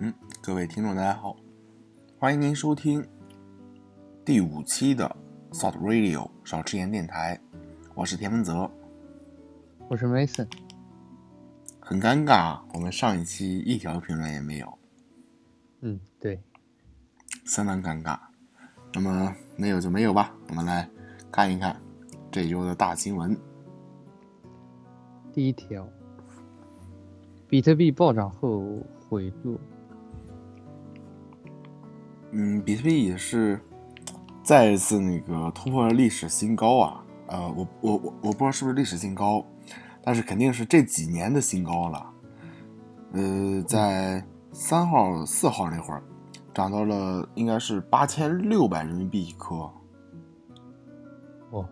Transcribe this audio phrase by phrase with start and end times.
[0.00, 1.36] 嗯，各位听众大家好，
[2.20, 3.04] 欢迎您收听
[4.24, 5.16] 第五期的
[5.50, 7.40] Salt Radio 少吃盐电台，
[7.96, 8.70] 我是田文泽。
[9.88, 10.46] 我是 Mason，
[11.80, 14.78] 很尴尬，我们上一期一条评论也没有，
[15.80, 16.40] 嗯，对，
[17.44, 18.16] 相当尴尬。
[18.94, 20.88] 那么没有就没有吧，我们来
[21.32, 21.76] 看一看
[22.30, 23.36] 这周的大新闻。
[25.32, 25.84] 第一条，
[27.48, 28.62] 比特币暴涨后
[29.08, 29.58] 回落，
[32.30, 33.58] 嗯，比特币也是
[34.42, 37.04] 再一次那个突破了历史新高啊！
[37.26, 39.44] 呃，我我我我不知道是不是历史新高，
[40.02, 42.10] 但是肯定是这几年的新高了。
[43.12, 46.02] 呃，在三号、四号那会儿，
[46.52, 49.70] 涨到了应该是八千六百人民币一颗。
[51.52, 51.64] 哇，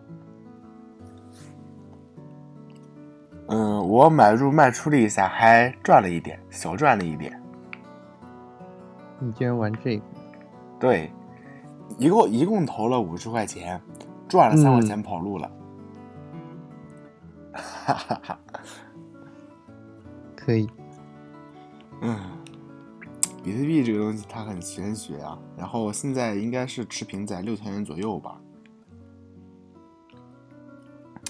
[3.47, 7.39] 嗯，我买入卖出了一下，还赚了一点，小赚了一点。
[9.19, 10.03] 你居然玩这个？
[10.79, 11.11] 对，
[11.97, 13.81] 一共一共投了五十块钱，
[14.27, 15.51] 赚了三块钱跑路了。
[17.53, 18.39] 哈哈哈，
[20.35, 20.69] 可以，
[22.01, 22.19] 嗯，
[23.43, 25.39] 比特币这个东西它很玄学啊。
[25.57, 28.39] 然后现在应该是持平在六千元左右吧，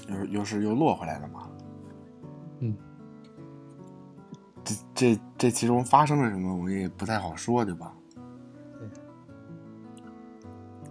[0.09, 1.47] 又又是又落回来了嘛。
[2.59, 2.75] 嗯，
[4.65, 7.93] 这这这其中发生了什么，我也不太好说，对吧？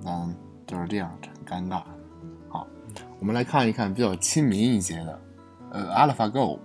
[0.07, 0.35] 嗯，
[0.67, 1.11] 就是这样，
[1.47, 1.83] 很尴尬。
[2.49, 2.67] 好，
[3.19, 5.21] 我们来看一看比较亲民一些的，
[5.73, 6.59] 呃，AlphaGo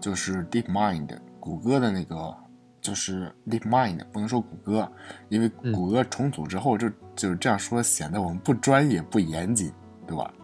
[0.00, 2.36] 就是 DeepMind 谷歌的那个，
[2.80, 4.90] 就是 DeepMind 不能说谷歌，
[5.28, 9.72] 因为谷歌重组之后就就是这样说显得我们不专业不严谨，
[10.06, 10.34] 对吧？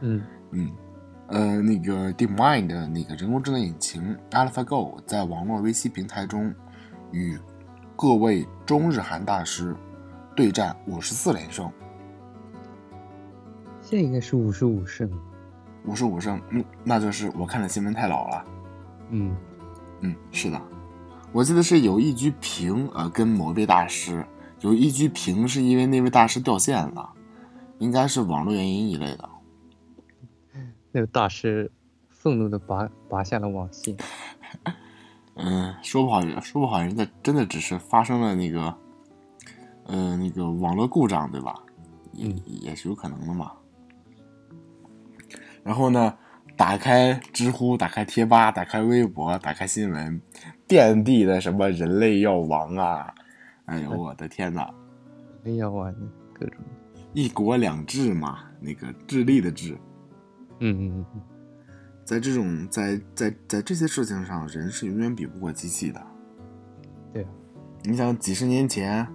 [0.00, 0.70] 嗯嗯。
[1.28, 6.54] 呃，那个 DeepMind 的那个人工智能引擎 AlphaGo 在网络围棋平台中，
[7.12, 7.38] 与
[7.96, 9.74] 各位中日韩大师
[10.36, 11.72] 对战五十四连胜。
[13.94, 15.08] 现在应该是五十五胜。
[15.86, 18.44] 五十五胜，嗯，那就是我看的新闻太老了。
[19.10, 19.36] 嗯
[20.00, 20.60] 嗯，是的，
[21.30, 24.26] 我记得是有一局平，呃，跟某位大师
[24.62, 27.08] 有一局平，是因为那位大师掉线了，
[27.78, 29.30] 应该是网络原因一类的。
[30.90, 31.70] 那个大师
[32.08, 33.96] 愤怒的拔拔下了网线。
[35.38, 38.74] 嗯，说不好，说不好，人家真的只是发生了那个，
[39.84, 41.54] 呃，那个网络故障，对吧？
[42.10, 43.52] 也也是有可能的嘛。
[45.64, 46.14] 然后呢，
[46.56, 50.20] 打开知乎，打开贴吧，打开微博，打开新闻，
[50.68, 53.12] 遍地的什么人类要亡啊！
[53.64, 54.62] 哎呦，我的天哪！
[55.42, 55.92] 人类要亡，
[56.34, 56.60] 各种
[57.14, 59.76] 一国两制嘛，那个智利的智。
[60.60, 61.20] 嗯嗯嗯，
[62.04, 66.00] 在这种在在在这些事情上，人是永远比不过机器的。
[67.12, 67.28] 对啊，
[67.84, 69.06] 你想几十年前，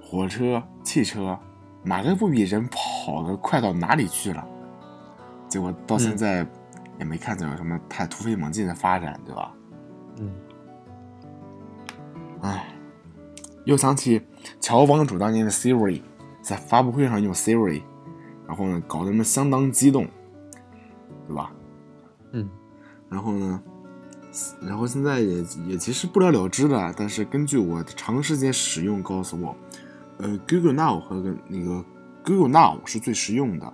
[0.00, 1.38] 火车、汽车，
[1.84, 4.48] 哪个不比人跑得快到哪里去了？
[5.50, 6.46] 结果到现在，
[6.98, 9.52] 也没看见有什么太突飞猛进的发展，对吧？
[10.18, 10.32] 嗯。
[12.40, 12.72] 唉，
[13.64, 14.22] 又想起
[14.60, 16.00] 乔帮主当年的 Siri，
[16.40, 17.82] 在发布会上用 Siri，
[18.46, 20.06] 然后呢，搞得们相当激动。
[21.26, 21.52] 对吧？
[22.32, 22.48] 嗯，
[23.08, 23.62] 然后呢，
[24.60, 26.92] 然后现在也也其实不了了之了。
[26.96, 29.54] 但是根据我长时间使用告诉我，
[30.18, 31.84] 呃，Google Now 和那个
[32.24, 33.72] Google Now 是最实用的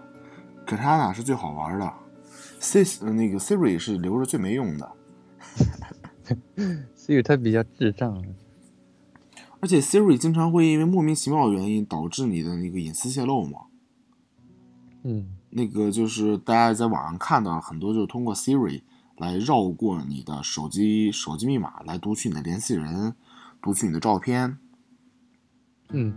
[0.67, 1.93] ，Katana 是最好玩的
[2.61, 4.93] ，Sis 那个 Siri 是留着最没用的。
[6.97, 8.23] Siri 它比较智障，
[9.61, 13.61] 而且 Siri 经常会因为莫名其妙的原因导致你的那个隐私泄露嘛。
[15.05, 15.29] 嗯。
[15.51, 18.83] 那个就是大家在网上看到很多，就是通过 Siri
[19.17, 23.15] 来绕过你的手机手机密码来读取你的联系人，
[23.63, 24.59] 读取你的照片。
[25.91, 26.13] 嗯，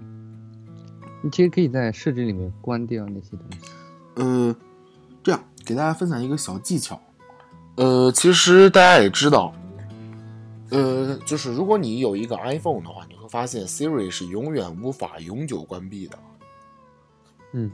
[1.23, 3.59] 你其实可以在设置里面关掉那些东西。
[4.19, 4.56] 呃，
[5.24, 7.02] 这样给大家分享一个小技巧。
[7.75, 9.53] 呃，其实大家也知道，
[10.69, 16.19] 呃，就是如果你有一个 iPhone 的话，你会发现 Siri 是永远无法永久关闭的。
[17.54, 17.71] 嗯。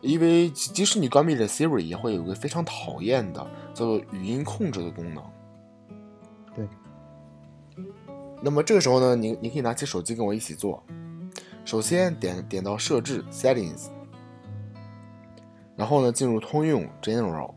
[0.00, 5.22] 因为即使你关闭了 Siri，也会有个非常讨厌的叫做语音控制的功能。
[6.56, 6.66] 对。
[8.40, 10.82] 那么这个时候呢，你你可以拿起手机跟我一起做。
[11.66, 13.88] 首先点点到设置 Settings，
[15.80, 17.54] 然后呢进入通用 General，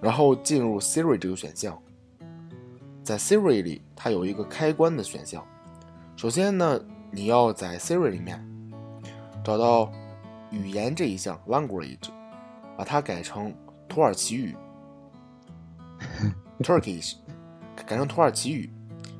[0.00, 1.80] 然后进入 Siri 这个选项。
[3.04, 5.46] 在 Siri 里，它有一个开关的选项。
[6.16, 6.80] 首先呢，
[7.12, 8.44] 你要在 Siri 里面
[9.44, 9.92] 找到。
[10.50, 12.10] 语言这一项 language，
[12.78, 13.52] 把它改成
[13.88, 14.56] 土耳其语
[16.60, 17.16] ，Turkish，
[17.74, 18.70] 改成土耳其语，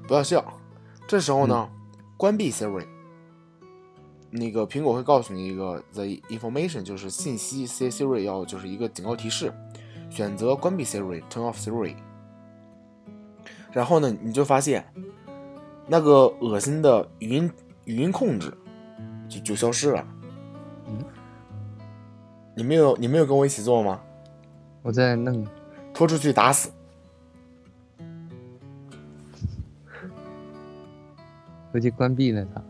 [0.07, 0.45] 不要笑。
[1.09, 1.69] 这时候呢，
[2.17, 2.87] 关闭 Siri。
[4.37, 9.55] 那个苹果会告诉你一个 the information 就是信息，say Siri 要就是一个警告提示，
[10.11, 11.95] 选择关闭 Siri，turn off Siri。
[13.71, 14.85] 然后呢，你就发现
[15.87, 17.49] 那个恶心的语音
[17.85, 18.53] 语音控制
[19.29, 20.05] 就就消失了。
[20.89, 20.99] 嗯，
[22.57, 24.01] 你没有你没有跟我一起做吗？
[24.83, 25.47] 我在弄，
[25.93, 26.73] 拖出去打死。
[31.73, 32.61] 我就关闭了它。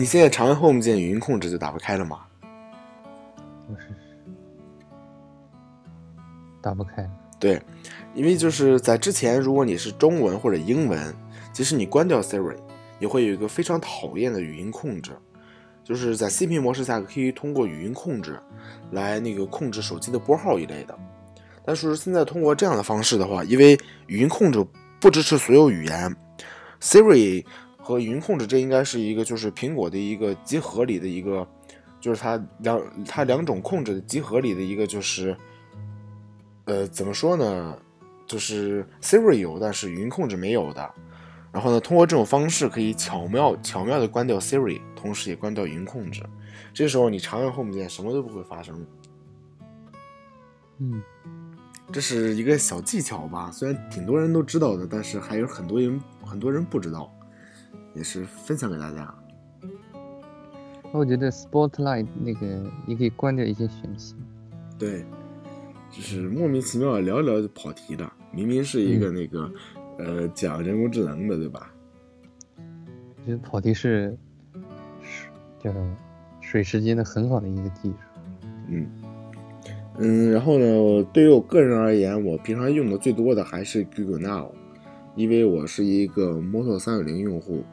[0.00, 2.20] 你现在长按 Home 键语音控制就打不开了吗？
[3.68, 3.94] 我试试，
[6.62, 7.06] 打不开。
[7.38, 7.60] 对，
[8.14, 11.14] 因为就是在之前，如果你是中文或者英文，
[11.52, 12.56] 即使你关掉 Siri，
[12.98, 15.12] 也会有一个非常讨厌的语音控制，
[15.84, 18.40] 就是在 CP 模式下可以通过语音控制
[18.92, 20.98] 来那个控制手机的拨号一类的。
[21.62, 24.66] 但是现在通过这样的方式的话，因为语音控制
[24.98, 26.16] 不支持所有语言
[26.80, 27.44] ，Siri
[27.90, 31.46] 和语音控制这应该是一个就是苹果的一个集合里的一个，
[32.00, 35.36] 就是它两它两种控制的集合里的一个就是。
[36.66, 37.76] 呃，怎么说呢？
[38.28, 40.88] 就是 Siri 有，但是语音控制没有的。
[41.50, 46.22] 然后呢，通过这种方式可以巧妙巧妙的关掉 Siri，同时也关掉语音控制。
[46.72, 48.86] 这时候你长按 Home 键，什么都不会发生。
[50.78, 51.02] 嗯，
[51.90, 57.12] 这是一个小技巧吧，虽然挺多人都知道的，但是还有很多人很多人不知道，
[57.94, 59.14] 也是分享给大家。
[60.92, 64.18] 我觉得 Spotlight 那个也可以关掉一些选项。
[64.78, 65.04] 对。
[65.92, 69.50] 就是莫名其妙聊一聊就跑题了，明明是一个那个，
[69.98, 71.74] 呃，讲人工智能的，对吧？
[72.56, 74.16] 我觉得跑题是，
[75.02, 75.28] 是
[75.58, 75.96] 叫什么？
[76.40, 77.96] 水时间的很好的一个技术。
[78.68, 78.88] 嗯
[79.98, 84.52] 嗯，然后呢，对于我个人而言，我平常用的最多的还是 Google Now，
[85.16, 87.64] 因为我是一个 Moto 三六零用户，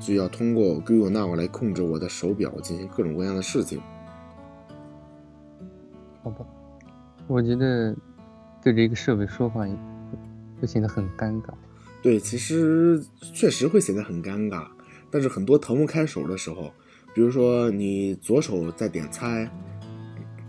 [0.00, 3.80] 所以要通过 Google Now 来控制我的手表进行各种各样的事情。
[6.24, 6.44] 好吧。
[7.28, 7.94] 我觉得
[8.60, 9.64] 对着一个设备说话
[10.60, 11.50] 会显得很尴尬。
[12.02, 14.66] 对，其实确实会显得很尴尬。
[15.10, 16.72] 但是很多腾不开手的时候，
[17.14, 19.50] 比如说你左手在点菜，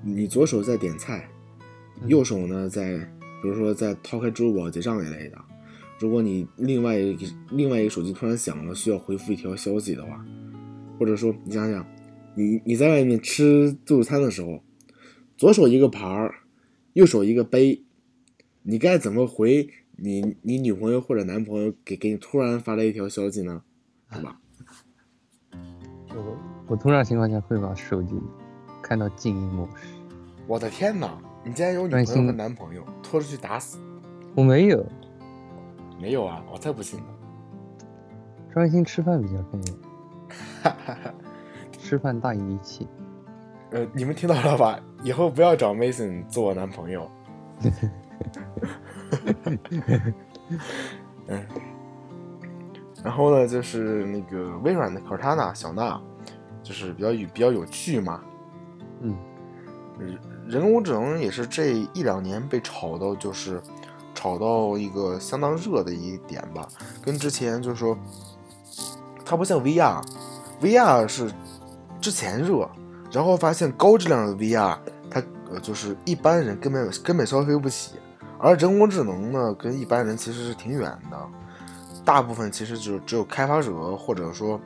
[0.02, 1.30] 你左手在点菜，
[2.06, 2.98] 右手呢在，
[3.42, 5.38] 比如说在掏开支付宝结账一类的。
[6.02, 10.26] 如果你另外一个另外一个手机突然响了，需要回复一条消息的话，
[11.00, 11.86] 或者说你想想，
[12.36, 14.64] 你你在外面吃自助餐的时候，
[15.38, 16.34] 左手一个盘儿。
[16.94, 17.84] 右手一个杯，
[18.64, 23.62] 你该怎么回你你女朋友或者男朋友给给你突然发来一条消息呢？
[24.12, 24.38] 是吧？
[26.10, 26.38] 我
[26.68, 28.16] 我通常情况下会把手机
[28.82, 29.88] 看到静音模式。
[30.48, 31.18] 我的天哪！
[31.46, 33.78] 你竟然有女朋友和男朋友，拖出去打死！
[34.36, 34.86] 我没有，
[36.02, 36.44] 没有啊！
[36.52, 37.06] 我才不信呢。
[38.52, 39.74] 专心吃饭比较重要。
[40.64, 41.14] 哈哈哈！
[41.78, 42.88] 吃饭大于一切。
[43.70, 44.80] 呃，你们听到了吧？
[45.04, 47.10] 以后不要找 Mason 做我男朋友。
[51.28, 51.46] 嗯，
[53.04, 56.02] 然后呢，就是那个微软的 Cortana 小娜，
[56.64, 58.22] 就是比较有比较有趣嘛。
[59.02, 59.16] 嗯，
[60.48, 63.62] 人工智能也是这一两年被炒到，就是
[64.22, 66.68] 炒到一个相当热的一点吧。
[67.04, 67.98] 跟之前就是说，
[69.26, 71.32] 它不像 VR，VR 是
[72.00, 72.70] 之前热。
[73.12, 74.78] 然后发现高质量的 VR，
[75.10, 77.96] 它呃就是一般人根本根本消费不起，
[78.40, 81.30] 而人工智能呢，跟一般人其实是挺远的，
[82.06, 84.58] 大部分其实就是只有开发者或者说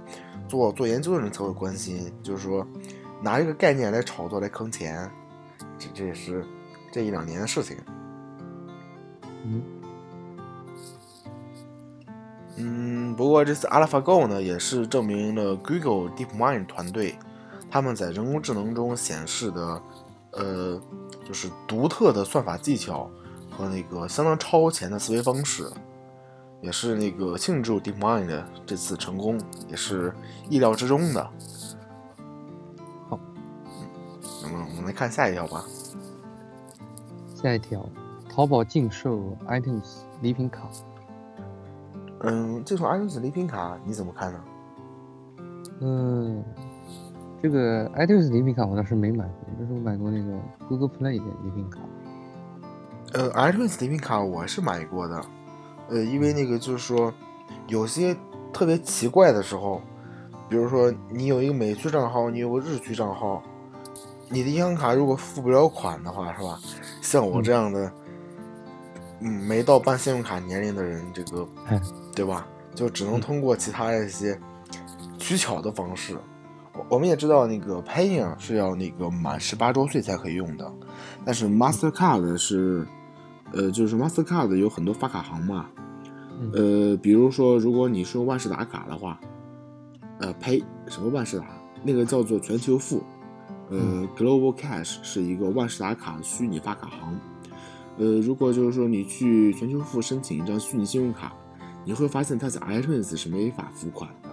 [0.47, 2.63] 做做研究的人才会关心，就是说
[3.19, 5.09] 拿这个概念来炒作来坑钱，
[5.79, 6.45] 这这也是
[6.91, 7.75] 这一两年的事情。
[9.47, 9.61] 嗯，
[12.57, 17.15] 嗯，不过这次 AlphaGo 呢，也是证明了 Google DeepMind 团队。
[17.69, 19.81] 他们在人工智能中显示的，
[20.31, 20.81] 呃，
[21.27, 23.09] 就是独特的算法技巧
[23.51, 25.69] 和那个相当超前的思维方式，
[26.61, 30.13] 也是那个庆祝 DeepMind 这次成功，也是
[30.49, 31.23] 意料之中的。
[33.09, 33.19] 好，
[34.41, 35.65] 那么我们来看下一条吧。
[37.35, 37.87] 下一条，
[38.35, 40.67] 淘宝禁售 iTunes 礼品卡。
[42.19, 44.39] 嗯，这种 iTunes 礼品卡你怎么看呢？
[45.79, 46.43] 嗯。
[47.41, 50.37] 这个 iTunes 礼品卡我倒是没买过，但是我买过那个
[50.67, 51.79] Google Play 的礼品卡。
[53.13, 55.21] 呃，iTunes 礼品卡我是买过的，
[55.89, 57.13] 呃，因为那个就是说，
[57.67, 58.17] 有些
[58.51, 59.79] 特别奇怪的时候，
[60.49, 63.41] 比如说你有一个美区账号，你有个日区账号，
[64.27, 66.59] 你的银行卡如果付不了款的话，是吧？
[67.01, 67.91] 像我这样的，嗯，
[69.25, 71.47] 没到办信用卡年龄的人，这个，
[72.15, 72.47] 对吧？
[72.73, 74.39] 就只能通过其他一些
[75.17, 76.17] 取巧的方式。
[76.73, 80.69] 我我们也知道，那个 Paying 是要那个满十八周岁才可以用的，
[81.23, 82.85] 但是 Mastercard 是，
[83.53, 85.67] 呃，就是 Mastercard 有很多发卡行嘛，
[86.53, 89.17] 呃，比如说如果你是用万事达卡的话，
[90.19, 91.45] 呃，Pay 什么万事达，
[91.81, 93.01] 那个叫做全球付，
[93.69, 97.17] 呃，Global Cash 是一个万事达卡虚拟发卡行，
[97.97, 101.33] 呃，如果就是说你去全球付申请一张虚拟信用卡，
[101.85, 104.29] 你会发现它在 iTunes 是没法付款的。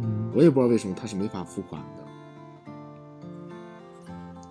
[0.00, 2.04] 嗯，我也不知道为什么它是没法付款的。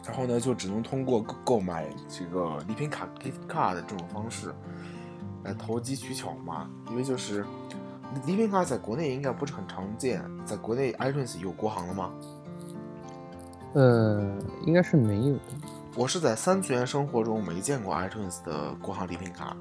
[0.07, 4.53] 然后呢，就只能通过购购买这个礼品卡 gift card 这种方式
[5.43, 6.69] 来投机取巧嘛。
[6.91, 7.43] 因为就是
[8.27, 12.11] 礼品卡在国内应该不是很常见，在国内 iTunes 有国行了吗？
[13.73, 15.41] 呃，应该是没有的。
[15.97, 19.55] 我是在三次元生活中没见过 iTunes 的国行礼品卡。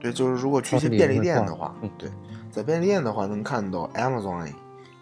[0.00, 2.10] 对，就是如果去一些便利店的话，对。
[2.50, 4.52] 在便利店的话，能看到 Amazon，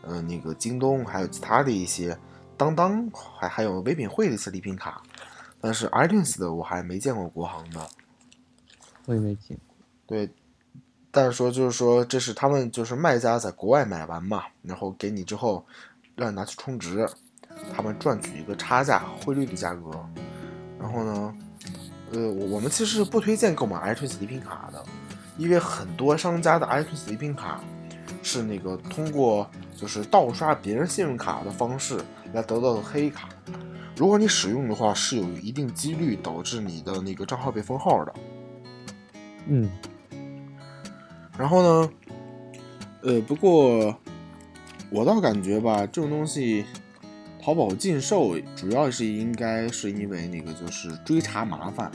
[0.03, 2.17] 呃，那个京东，还有其他的一些
[2.59, 5.03] 当当，还还有唯品会的一些礼品卡。
[5.61, 7.89] 但是 iTunes 的我还没见过国行的，
[9.07, 9.77] 我也没见过。
[10.07, 10.31] 对，
[11.11, 15.65] 但是说就是说，这是他们就是卖家在国外买完嘛，然后给你之后，
[16.17, 17.09] 让你拿去充值，
[17.75, 19.91] 他们赚取一个差价汇率的价格。
[20.79, 21.35] 然后呢，
[22.13, 24.85] 呃，我们其实是不推荐购买 iTunes 礼品卡的。
[25.39, 27.59] 因为很多商家的 iTunes 礼品卡
[28.23, 31.99] 是那个通过就是盗刷别人信用卡的方式
[32.35, 33.31] 来得到的黑卡，
[33.97, 38.15] 如果你使用的话，是有一定几率导致你的那个账号被封号的。
[39.47, 39.71] 嗯，
[41.39, 41.91] 然后呢，
[43.01, 43.97] 呃，不过
[44.91, 46.67] 我倒感觉吧，这种东西
[47.45, 51.91] 淘宝禁售，主要是应该是因为那个就是追查麻烦。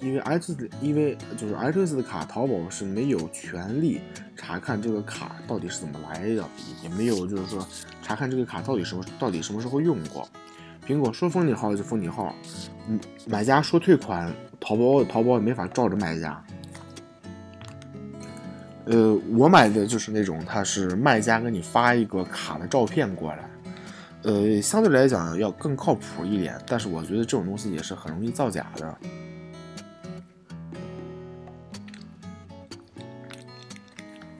[0.00, 4.00] 因为 X 的因为就是 X 的卡，淘宝是没有权利
[4.36, 6.44] 查看这个卡到底是怎么来的，
[6.84, 7.66] 也没有就是说
[8.00, 10.28] 查看这个卡到底什么到底什么时候用过。
[10.86, 12.32] 苹果说封你号就封你号，
[12.88, 16.44] 嗯，买家说退款，淘宝淘宝也没法照着卖家。
[18.84, 23.48] 呃，我买的就是那种，他是卖家给你发一个卡的照片过来，
[24.24, 28.98] 呃，相对来讲要更靠谱一点，但是我觉得这种东西也是很容易造假的。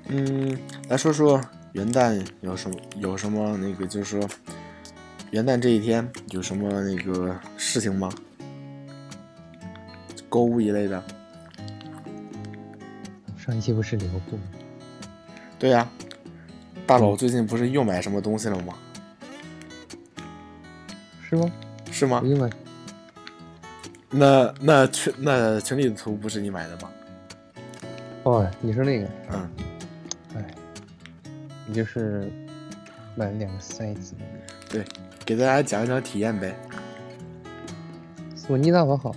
[0.08, 0.56] 嗯，
[0.88, 1.40] 来说说
[1.72, 4.28] 元旦有什么有什么那个，就是说
[5.30, 8.08] 元旦这一天有什么那个事情吗？
[10.28, 11.02] 购物一类的。
[13.36, 14.44] 上一期不是聊过吗？
[15.58, 15.90] 对呀，
[16.86, 18.74] 大佬最近不是又买什么东西了吗？
[21.32, 21.50] 是吗？
[21.90, 22.20] 是吗？
[22.22, 22.50] 你买？
[24.10, 26.90] 那那群那群里的图不是你买的吗？
[28.24, 29.08] 哦，你说那个？
[29.30, 29.50] 嗯。
[30.36, 30.44] 哎
[31.66, 32.30] 你就是
[33.14, 34.14] 买了两个塞子，
[34.68, 34.84] 对，
[35.24, 36.54] 给大家讲一讲体验呗。
[38.36, 39.14] 索尼大法好，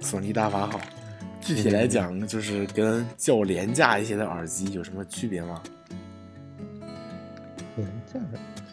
[0.00, 0.80] 索尼大法好。
[1.40, 5.62] 具体来讲，就是跟较廉价一些的耳机有什么区别吗？
[7.76, 8.65] 廉价的，嗯，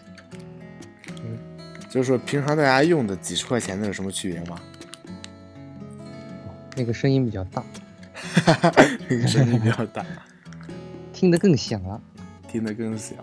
[1.94, 4.60] 就是说平常大家用的几十块钱的有什么区别吗？
[6.76, 7.64] 那个声音比较大，
[8.14, 8.74] 哈哈，
[9.08, 10.04] 那个声音比较大，
[11.14, 12.02] 听得更响了。
[12.48, 13.16] 听得更响，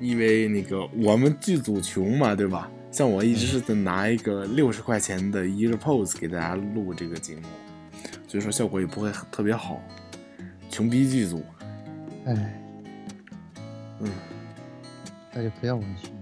[0.00, 2.68] 因为那个我们剧组穷嘛，对吧？
[2.90, 7.42] 像我一直是在拿一个六十块钱的 EarPods 给大家录这个节目，
[8.26, 9.80] 所以说效果也不会特别好，
[10.68, 11.44] 穷逼剧组。
[12.26, 12.60] 哎，
[14.00, 14.10] 嗯，
[15.32, 16.21] 那就不要玩玄学，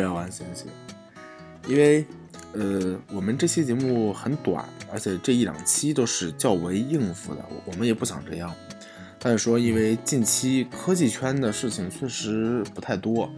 [0.00, 0.64] 不要玩玄学，
[1.68, 2.06] 因为
[2.54, 8.50] 呃，我们这期节目很短，而且这一两期都是较为应付的，我们也不想这样。
[9.18, 13.30] 但是说，因为近期科技圈的事情确实不太多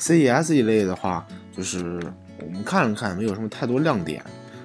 [0.00, 1.24] ，CES 一类的话，
[1.56, 2.02] 就是
[2.40, 4.20] 我们看了看，没有什么太多亮点。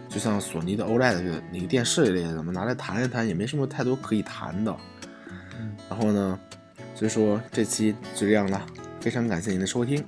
[0.09, 4.75] 就像索尼的 OLED 的那个电视一类的，咱们拿来谈一谈，也没什么太多可以谈的。
[5.87, 6.39] 然后呢，
[6.95, 8.59] 所以说这期就这样了，
[8.99, 10.03] 非常感谢您的收听。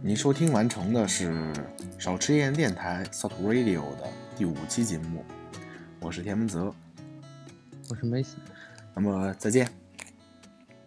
[0.00, 1.52] 您收听完成的是
[1.98, 5.24] 少吃盐电台 Salt Radio 的第五期节目，
[5.98, 6.72] 我是田文泽，
[7.90, 8.36] 我是梅西。
[8.94, 9.68] 那么再见，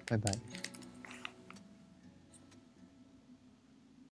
[0.08, 0.32] 拜拜。